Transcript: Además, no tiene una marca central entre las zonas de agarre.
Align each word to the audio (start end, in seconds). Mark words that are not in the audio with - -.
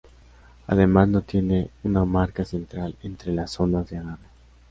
Además, 0.65 1.09
no 1.09 1.21
tiene 1.21 1.69
una 1.83 2.05
marca 2.05 2.43
central 2.43 2.95
entre 3.03 3.31
las 3.33 3.51
zonas 3.51 3.87
de 3.87 3.99
agarre. 3.99 4.25